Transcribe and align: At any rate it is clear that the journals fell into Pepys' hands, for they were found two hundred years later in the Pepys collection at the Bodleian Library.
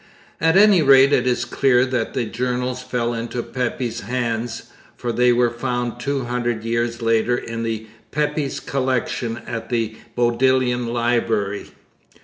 At 0.39 0.57
any 0.57 0.81
rate 0.81 1.13
it 1.13 1.27
is 1.27 1.45
clear 1.45 1.85
that 1.85 2.15
the 2.15 2.25
journals 2.25 2.81
fell 2.81 3.13
into 3.13 3.43
Pepys' 3.43 3.99
hands, 3.99 4.71
for 4.97 5.11
they 5.11 5.31
were 5.31 5.51
found 5.51 5.99
two 5.99 6.23
hundred 6.23 6.63
years 6.63 7.03
later 7.03 7.37
in 7.37 7.61
the 7.61 7.85
Pepys 8.09 8.59
collection 8.59 9.43
at 9.45 9.69
the 9.69 9.95
Bodleian 10.15 10.87
Library. 10.87 11.69